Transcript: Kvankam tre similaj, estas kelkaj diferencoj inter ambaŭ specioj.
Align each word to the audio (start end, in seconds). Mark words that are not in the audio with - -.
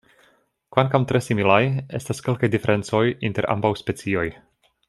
Kvankam 0.75 1.05
tre 1.11 1.21
similaj, 1.25 1.59
estas 2.01 2.25
kelkaj 2.29 2.51
diferencoj 2.57 3.05
inter 3.31 3.53
ambaŭ 3.57 3.75
specioj. 3.83 4.29